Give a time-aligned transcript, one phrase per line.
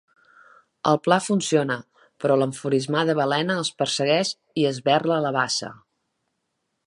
[0.91, 1.75] El pla funciona,
[2.23, 5.73] però l'enfurismada balena els persegueix i esberla la bassa.